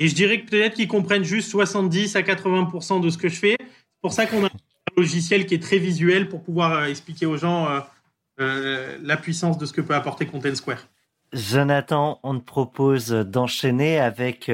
[0.00, 3.36] Et je dirais que peut-être qu'ils comprennent juste 70 à 80% de ce que je
[3.36, 3.56] fais.
[3.58, 4.48] C'est pour ça qu'on a
[4.96, 7.80] logiciel qui est très visuel pour pouvoir euh, expliquer aux gens euh,
[8.40, 10.88] euh, la puissance de ce que peut apporter Content Square.
[11.32, 14.50] Jonathan, on te propose d'enchaîner avec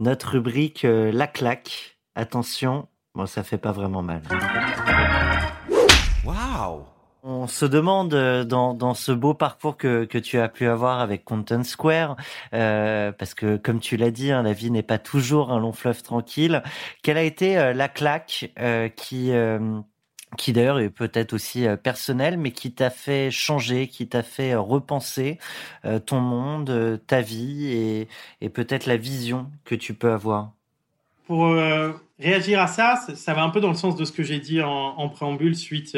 [0.00, 1.98] notre rubrique La claque.
[2.14, 4.22] Attention, bon, ça fait pas vraiment mal.
[6.24, 6.84] Waouh
[7.24, 11.00] on se demande euh, dans, dans ce beau parcours que, que tu as pu avoir
[11.00, 12.16] avec Content Square,
[12.52, 15.72] euh, parce que comme tu l'as dit, hein, la vie n'est pas toujours un long
[15.72, 16.62] fleuve tranquille.
[17.02, 18.52] Quelle a été euh, la claque
[18.96, 19.32] qui
[20.36, 25.38] qui d'ailleurs est peut-être aussi personnelle, mais qui t'a fait changer, qui t'a fait repenser
[26.06, 28.06] ton monde, ta vie
[28.40, 30.52] et, peut-être la vision que tu peux avoir
[31.26, 31.56] Pour
[32.18, 34.60] réagir à ça, ça va un peu dans le sens de ce que j'ai dit
[34.62, 35.96] en, préambule suite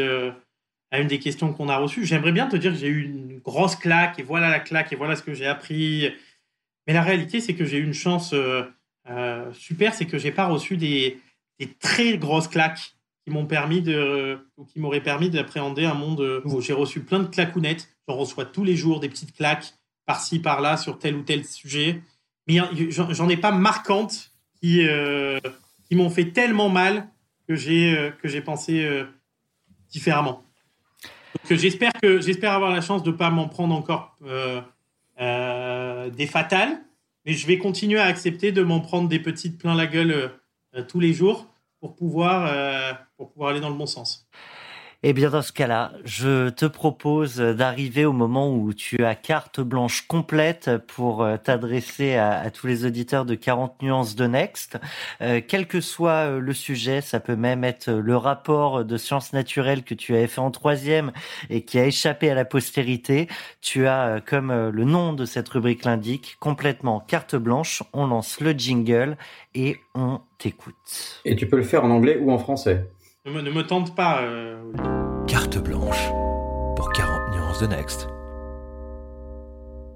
[0.91, 2.07] à une des questions qu'on a reçues.
[2.07, 4.97] J'aimerais bien te dire que j'ai eu une grosse claque et voilà la claque et
[4.97, 6.11] voilà ce que j'ai appris.
[6.87, 8.63] Mais la réalité, c'est que j'ai eu une chance euh,
[9.11, 11.21] euh, super, c'est que j'ai pas reçu des,
[11.59, 12.96] des, très grosses claques
[13.27, 13.85] qui m'ont permis
[14.57, 16.61] ou qui m'auraient permis d'appréhender un monde nouveau.
[16.61, 17.89] J'ai reçu plein de clacounettes.
[18.09, 19.75] J'en reçois tous les jours des petites claques
[20.07, 22.01] par-ci par-là sur tel ou tel sujet.
[22.47, 22.61] Mais
[22.91, 25.41] j'en ai pas marquantes qui, euh,
[25.89, 27.09] qui m'ont fait tellement mal
[27.49, 28.89] que j'ai j'ai pensé
[29.91, 30.47] différemment
[31.51, 34.61] j'espère j'espère avoir la chance de pas m'en prendre encore euh,
[35.21, 36.81] euh, des fatales,
[37.25, 40.33] mais je vais continuer à accepter de m'en prendre des petites plein la gueule
[40.75, 41.47] euh, tous les jours
[41.81, 42.51] pour pouvoir
[43.17, 44.27] pour pouvoir aller dans le bon sens.
[45.03, 49.61] Eh bien, dans ce cas-là, je te propose d'arriver au moment où tu as carte
[49.61, 54.79] blanche complète pour euh, t'adresser à, tous les auditeurs de 40 nuances de Next.
[55.21, 59.35] Euh, quel que soit euh, le sujet, ça peut même être le rapport de sciences
[59.35, 61.13] naturelles que tu avais fait en troisième
[61.51, 63.29] et qui a échappé à la postérité.
[63.61, 67.83] Tu as, comme le nom de cette rubrique l'indique, complètement carte blanche.
[67.93, 69.19] On lance le jingle
[69.55, 71.21] et on t'écoute.
[71.27, 72.87] Et tu peux le faire en anglais ou en français.
[73.27, 74.23] Ne me, tente pas.
[74.23, 74.57] Euh,
[75.27, 76.11] Carte blanche
[76.77, 78.09] pour 40 nuances de Next.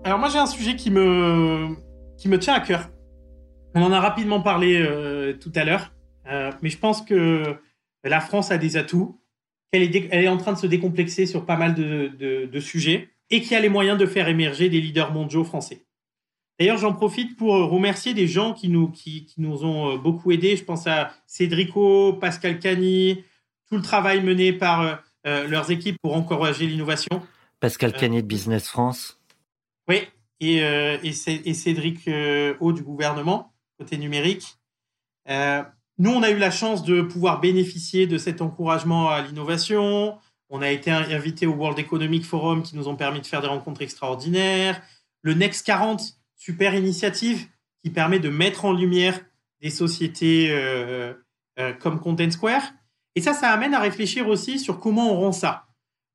[0.02, 1.68] Alors moi j'ai un sujet qui me,
[2.18, 2.90] qui me tient à cœur.
[3.76, 5.92] On en a rapidement parlé euh, tout à l'heure,
[6.26, 7.44] euh, mais je pense que
[8.02, 9.20] la France a des atouts,
[9.70, 12.10] qu'elle est, elle est en train de se décomplexer sur pas mal de,
[12.46, 15.84] de sujets et qui a les moyens de faire émerger des leaders mondiaux français.
[16.60, 20.30] D'ailleurs, j'en profite pour euh, remercier des gens qui nous, qui, nous ont euh, beaucoup
[20.30, 20.58] aidés.
[20.58, 23.24] Je pense à Cédrico, Pascal Cagny,
[23.66, 27.22] tout le travail mené par euh, leurs équipes pour encourager l'innovation.
[27.60, 29.18] Pascal Cagny de Business France.
[29.88, 30.06] Oui,
[30.40, 32.08] et, et, Cédric
[32.60, 34.56] Haut du gouvernement, côté numérique.
[35.28, 40.16] nous, on a eu la chance de pouvoir bénéficier de cet encouragement à l'innovation.
[40.48, 43.48] On a été invité au World Economic Forum qui nous ont permis de faire des
[43.48, 44.80] rencontres extraordinaires.
[45.22, 47.46] Le Next 40 super initiative
[47.84, 49.20] qui permet de mettre en lumière
[49.60, 51.12] des sociétés euh,
[51.58, 52.62] euh, comme Content Square.
[53.14, 55.66] Et ça, ça amène à réfléchir aussi sur comment on rend ça.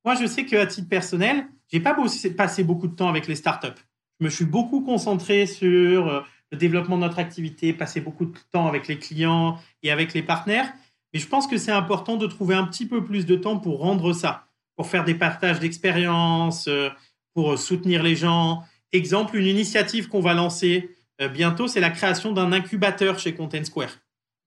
[0.04, 1.96] Moi, je sais qu'à titre personnel, j'ai pas
[2.36, 3.80] passé beaucoup de temps avec les startups.
[4.20, 8.38] Je me suis beaucoup concentré sur euh, le développement de notre activité, passé beaucoup de
[8.52, 10.74] temps avec les clients et avec les partenaires.
[11.14, 13.80] Mais je pense que c'est important de trouver un petit peu plus de temps pour
[13.80, 16.68] rendre ça, pour faire des partages d'expériences,
[17.34, 18.64] pour soutenir les gens,
[18.96, 20.90] Exemple, une initiative qu'on va lancer
[21.22, 23.92] euh, bientôt, c'est la création d'un incubateur chez Content Square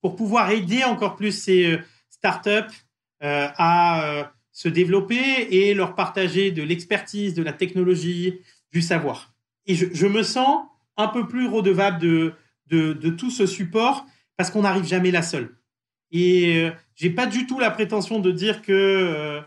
[0.00, 2.74] pour pouvoir aider encore plus ces euh, startups
[3.22, 8.40] euh, à se développer et leur partager de l'expertise, de la technologie,
[8.72, 9.34] du savoir.
[9.66, 10.64] Et je, me sens
[10.96, 14.06] un peu plus redevable de, tout ce support
[14.38, 15.54] parce qu'on n'arrive jamais là seul.
[16.11, 19.42] Et euh, j'ai pas du tout la prétention de dire que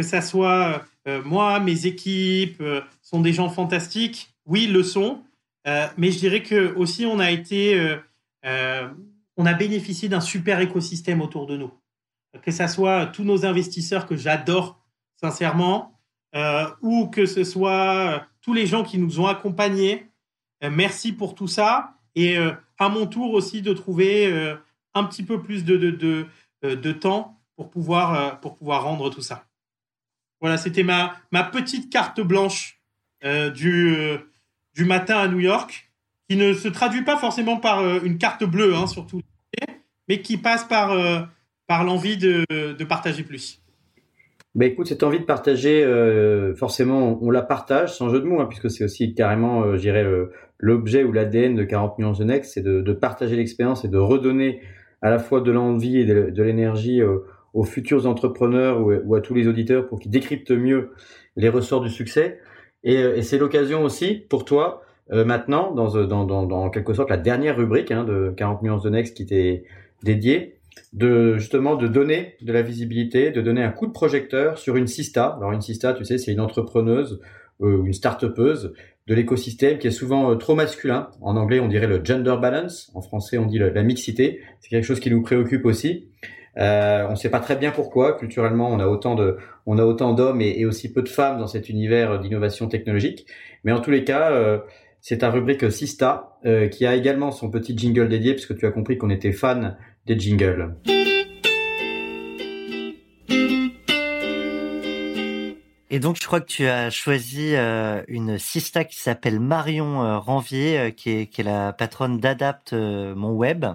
[0.00, 2.62] ça soit moi, mes équipes
[3.02, 4.34] sont des gens fantastiques.
[4.46, 5.22] Oui, le sont,
[5.66, 7.96] mais je dirais que aussi on a été,
[8.44, 11.72] on a bénéficié d'un super écosystème autour de nous.
[12.42, 14.78] Que ça soit tous nos investisseurs que j'adore
[15.16, 15.98] sincèrement,
[16.82, 20.06] ou que ce soit tous les gens qui nous ont accompagnés.
[20.62, 21.94] merci pour tout ça.
[22.14, 22.36] Et
[22.78, 24.56] à mon tour aussi de trouver
[24.94, 26.26] un petit peu plus de, de,
[26.64, 29.46] euh, de, temps pour pouvoir, euh, pour pouvoir rendre tout ça.
[30.40, 32.80] Voilà, c'était ma, ma petite carte blanche
[33.24, 33.94] euh, du,
[34.74, 35.90] du matin à New York,
[36.28, 39.20] qui ne se traduit pas forcément par une carte bleue, hein, surtout,
[40.08, 40.96] mais qui passe par,
[41.66, 43.60] par l'envie de, de partager plus.
[44.54, 45.84] Bah écoute, cette envie de partager,
[46.56, 50.06] forcément, on la partage sans jeu de mots, hein, puisque c'est aussi carrément, je dirais,
[50.60, 53.98] l'objet ou l'ADN de 40 millions de Next, c'est de, de, partager l'expérience et de
[53.98, 54.60] redonner
[55.02, 57.20] à la fois de l'envie et de, l'énergie euh,
[57.54, 60.92] aux futurs entrepreneurs ou, à tous les auditeurs pour qu'ils décryptent mieux
[61.36, 62.38] les ressorts du succès.
[62.84, 64.82] Et, euh, c'est l'occasion aussi pour toi,
[65.12, 68.82] euh, maintenant, dans, dans, dans, dans, quelque sorte la dernière rubrique hein, de 40 nuances
[68.82, 69.64] de Next qui t'est
[70.02, 70.56] dédiée,
[70.92, 74.86] de justement de donner de la visibilité, de donner un coup de projecteur sur une
[74.86, 75.36] Sista.
[75.36, 77.20] Alors une Sista, tu sais, c'est une entrepreneuse
[77.58, 78.72] ou une start-upeuse
[79.06, 81.10] de l'écosystème qui est souvent euh, trop masculin.
[81.20, 82.90] En anglais, on dirait le gender balance.
[82.94, 84.40] En français, on dit la mixité.
[84.60, 86.08] C'est quelque chose qui nous préoccupe aussi.
[86.58, 88.16] Euh, on ne sait pas très bien pourquoi.
[88.16, 91.46] Culturellement, on a autant de, on a autant d'hommes et, aussi peu de femmes dans
[91.46, 93.26] cet univers d'innovation technologique.
[93.64, 94.58] Mais en tous les cas, euh,
[95.00, 98.70] c'est ta rubrique Sista euh, qui a également son petit jingle dédié, puisque tu as
[98.70, 100.74] compris qu'on était fan des jingles.
[105.92, 110.18] Et donc, je crois que tu as choisi euh, une sista qui s'appelle Marion euh,
[110.18, 113.66] Ranvier, euh, qui, est, la patronne d'Adapt Mon Web.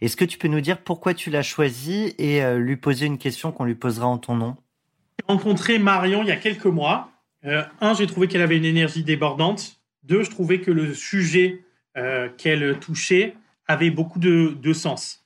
[0.00, 3.52] Est-ce que tu peux nous dire pourquoi tu l'as choisie et lui poser une question
[3.52, 4.56] qu'on lui posera en ton nom?
[5.20, 7.10] J'ai rencontré Marion il y a quelques mois.
[7.44, 9.76] un, j'ai trouvé qu'elle avait une énergie débordante.
[10.02, 11.62] Deux, je trouvais que le sujet
[12.38, 13.36] qu'elle touchait
[13.68, 15.24] avait beaucoup de, de sens.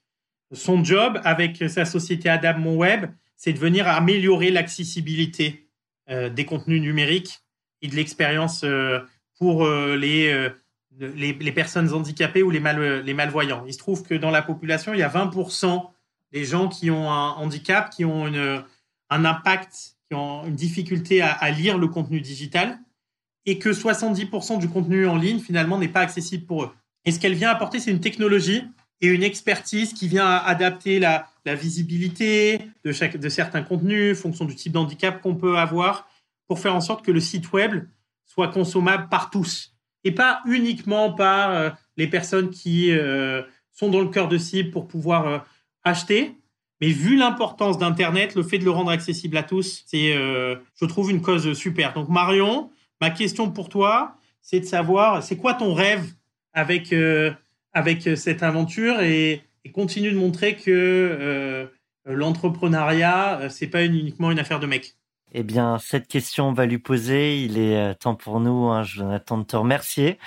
[0.53, 5.66] Son job avec sa société Adapt Mon Web, c'est de venir améliorer l'accessibilité
[6.09, 7.41] des contenus numériques
[7.83, 9.01] et de l'expérience euh,
[9.39, 10.51] pour euh, les,
[10.99, 13.65] les, les, personnes handicapées ou les, mal, les malvoyants.
[13.67, 15.91] Il se trouve que dans la population, il y a 20%
[16.33, 18.65] des gens qui ont un handicap, qui ont une,
[19.11, 22.79] un impact, qui ont une difficulté à, à lire le contenu digital
[23.45, 26.71] et que 70% du contenu en ligne, finalement, n'est pas accessible pour eux.
[27.05, 28.65] Et ce qu'elle vient apporter, c'est une technologie
[29.01, 32.91] et une expertise qui vient adapter la, visibilité de
[33.29, 36.09] certains contenus, fonction du type d'handicap qu'on peut avoir,
[36.49, 37.85] pour faire en sorte que le site web
[38.25, 39.73] soit consommable par tous
[40.05, 44.71] et pas uniquement par euh, les personnes qui euh, sont dans le cœur de cible
[44.71, 45.39] pour pouvoir euh,
[45.83, 46.37] acheter.
[46.81, 51.11] Mais vu l'importance d'Internet, le fait de le rendre accessible à tous, c'est, je trouve,
[51.11, 51.95] une cause super.
[51.95, 56.05] Donc Marion, ma question pour toi, c'est de savoir, c'est quoi ton rêve
[56.53, 56.95] avec
[57.77, 59.43] avec cette aventure et,
[59.75, 61.67] continue de montrer que euh,
[62.07, 64.95] l'entrepreneuriat, euh, c'est pas uniquement une affaire de mecs.
[65.33, 67.43] Eh bien, cette question, on va lui poser.
[67.43, 70.19] Il est euh, temps pour nous, hein, Jonathan, de te remercier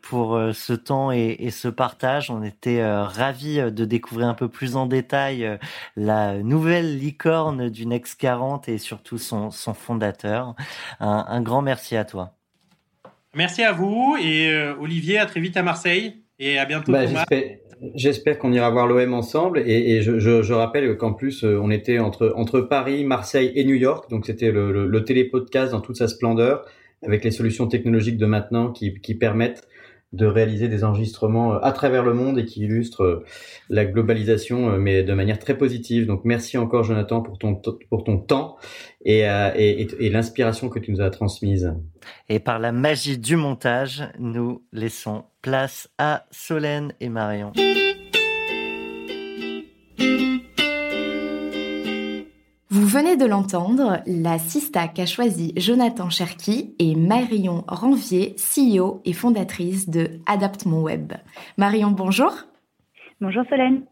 [0.00, 2.30] pour ce temps et, ce partage.
[2.30, 5.58] On était ravis de découvrir un peu plus en détail
[5.96, 10.54] la nouvelle licorne du Next 40 et surtout son, fondateur.
[11.00, 12.32] Un, grand merci à toi.
[13.34, 16.92] Merci à vous et Olivier, à très vite à Marseille et à bientôt.
[16.92, 17.04] Bah,
[17.94, 19.60] J'espère qu'on ira voir l'OM ensemble.
[19.64, 23.52] Et, et je, je, je, rappelle qu'en plus, euh, on était entre, entre Paris, Marseille
[23.54, 24.10] et New York.
[24.10, 26.64] Donc, c'était le, le, le télépodcast dans toute sa splendeur,
[27.06, 29.67] avec les solutions technologiques de maintenant qui, qui permettent
[30.12, 33.24] de réaliser des enregistrements euh, à travers le monde et qui illustrent euh,
[33.68, 36.06] la globalisation, mais de manière très positive.
[36.06, 38.56] Donc, merci encore, Jonathan, pour ton, pour ton temps
[39.04, 41.72] et, et, et l'inspiration que tu nous as transmise.
[42.28, 47.52] Et par la magie du montage, nous laissons place à Solène et Marion.
[52.78, 59.12] Vous venez de l'entendre, la Sistac a choisi Jonathan Cherki et Marion Ranvier, CEO et
[59.12, 61.12] fondatrice de Adapt Mon Web.
[61.56, 62.32] Marion, bonjour.
[63.20, 63.82] Bonjour Solène.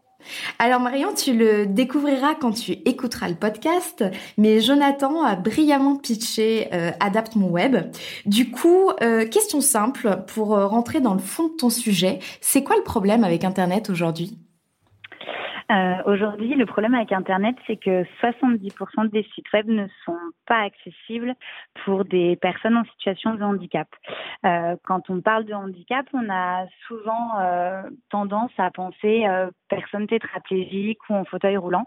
[0.57, 4.05] Alors Marion, tu le découvriras quand tu écouteras le podcast,
[4.37, 7.91] mais Jonathan a brillamment pitché euh, Adapt mon web.
[8.25, 12.63] Du coup, euh, question simple pour euh, rentrer dans le fond de ton sujet, c'est
[12.63, 14.37] quoi le problème avec Internet aujourd'hui?
[15.71, 20.61] Euh, Aujourd'hui, le problème avec Internet, c'est que 70% des sites web ne sont pas
[20.61, 21.35] accessibles
[21.83, 23.87] pour des personnes en situation de handicap.
[24.45, 30.07] Euh, quand on parle de handicap, on a souvent euh, tendance à penser euh, personne
[30.07, 31.85] tétraplégique ou en fauteuil roulant.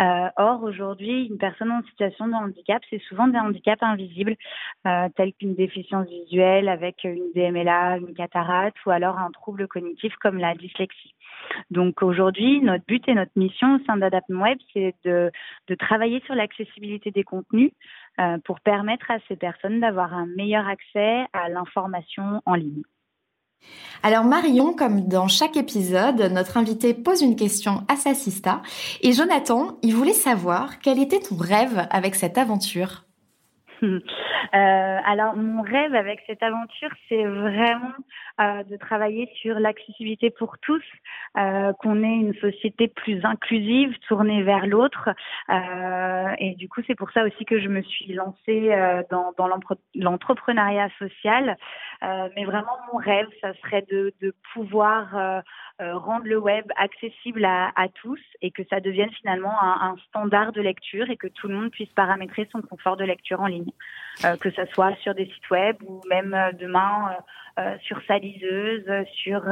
[0.00, 4.36] Euh, or, aujourd'hui, une personne en situation de handicap, c'est souvent des handicaps invisibles,
[4.86, 10.14] euh, tels qu'une déficience visuelle avec une DMLA, une cataracte ou alors un trouble cognitif
[10.20, 11.14] comme la dyslexie.
[11.70, 15.30] Donc aujourd'hui, notre but et notre mission au sein d'Adapt Web, c'est de,
[15.68, 17.72] de, travailler sur l'accessibilité des contenus
[18.20, 22.82] euh, pour permettre à ces personnes d'avoir un meilleur accès à l'information en ligne.
[24.02, 28.62] Alors Marion, comme dans chaque épisode, notre invité pose une question à sa sista.
[29.02, 33.07] Et Jonathan, il voulait savoir quel était ton rêve avec cette aventure?
[33.82, 33.98] euh,
[34.52, 37.94] alors, mon rêve avec cette aventure, c'est vraiment
[38.40, 40.82] euh, de travailler sur l'accessibilité pour tous,
[41.36, 45.10] euh, qu'on ait une société plus inclusive, tournée vers l'autre.
[45.50, 49.32] Euh, et du coup, c'est pour ça aussi que je me suis lancée euh, dans,
[49.36, 49.48] dans
[49.94, 51.56] l'entrepreneuriat social.
[52.02, 55.42] Euh, mais vraiment, mon rêve, ça serait de, de pouvoir
[55.80, 60.52] rendre le web accessible à, à, tous et que ça devienne finalement un, un standard
[60.52, 63.70] de lecture et que tout le monde puisse paramétrer son confort de lecture en ligne.
[64.24, 67.16] Euh, que ce soit sur des sites web ou même euh, demain
[67.56, 69.42] euh, sur sa liseuse, sur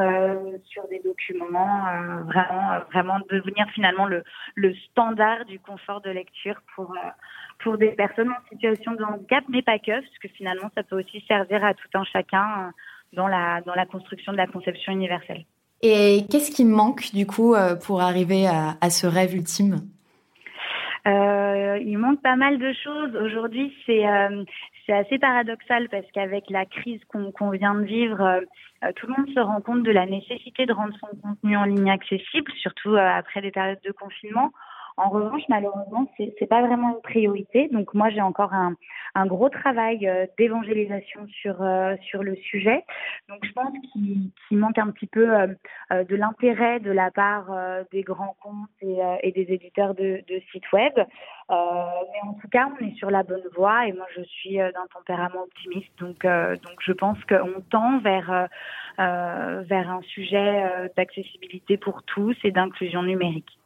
[0.64, 1.84] sur des documents,
[2.24, 4.24] vraiment vraiment devenir finalement le
[4.55, 6.97] le standard du confort de lecture pour
[7.59, 10.98] pour des personnes en situation de handicap, mais pas que, parce que finalement ça peut
[10.98, 12.72] aussi servir à tout un chacun
[13.12, 15.44] dans la dans la construction de la conception universelle.
[15.82, 17.54] Et qu'est-ce qui manque du coup
[17.84, 19.80] pour arriver à, à ce rêve ultime?
[21.07, 23.14] Euh, il manque pas mal de choses.
[23.14, 24.42] Aujourd'hui, c'est euh,
[24.86, 29.32] c'est assez paradoxal parce qu'avec la crise qu'on vient de vivre, euh, tout le monde
[29.32, 33.09] se rend compte de la nécessité de rendre son contenu en ligne accessible, surtout euh,
[33.09, 34.52] après des périodes de confinement.
[34.99, 37.68] En revanche, malheureusement, c'est n'est pas vraiment une priorité.
[37.68, 38.74] Donc moi, j'ai encore un,
[39.26, 42.82] gros travail euh, d'évangélisation sur euh, sur le sujet.
[43.28, 47.51] Donc je pense qu'il manque un petit peu euh, de l'intérêt de la part
[47.92, 50.94] des grands comptes et, des éditeurs de, sites web.
[50.97, 54.86] mais en tout cas, on est sur la bonne voie et moi, je suis d'un
[54.94, 55.92] tempérament optimiste.
[55.99, 56.24] Donc
[56.80, 58.49] je pense qu'on tend vers
[58.99, 63.59] un sujet d'accessibilité pour tous et d'inclusion numérique.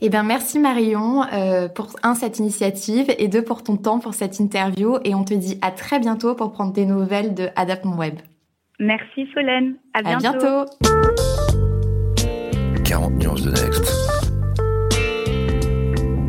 [0.00, 4.14] Eh bien, merci Marion euh, pour un cette initiative et deux pour ton temps pour
[4.14, 4.98] cette interview.
[5.04, 8.14] Et on te dit à très bientôt pour prendre des nouvelles de Adapt Mon Web.
[8.78, 9.76] Merci Solène.
[9.94, 10.26] À bientôt.
[10.26, 10.70] À bientôt.
[12.84, 14.12] 40 nuances de Next.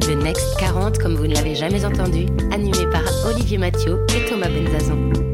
[0.07, 4.49] Le Next 40, comme vous ne l'avez jamais entendu, animé par Olivier Mathieu et Thomas
[4.49, 5.32] Benzazon.